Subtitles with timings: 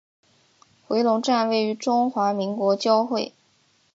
[0.87, 3.35] 回龙站位于中华民国交会。